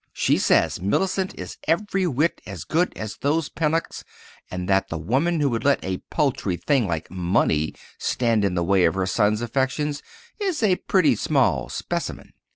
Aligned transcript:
She 0.13 0.39
says 0.39 0.79
Mellicent 0.81 1.35
is 1.35 1.57
every 1.67 2.07
whit 2.07 2.41
as 2.47 2.63
good 2.63 2.91
as 2.95 3.17
those 3.17 3.49
Pennocks, 3.49 4.03
and 4.49 4.67
that 4.67 4.89
the 4.89 4.97
woman 4.97 5.39
who 5.39 5.49
would 5.51 5.63
let 5.63 5.85
a 5.85 5.99
paltry 6.09 6.57
thing 6.57 6.87
like 6.87 7.11
money 7.11 7.75
stand 7.99 8.43
in 8.43 8.55
the 8.55 8.63
way 8.63 8.85
of 8.85 8.95
her 8.95 9.05
son's 9.05 9.43
affections 9.43 10.01
is 10.39 10.63
a 10.63 10.77
pretty 10.89 11.13
small 11.13 11.69
specimen. 11.69 12.33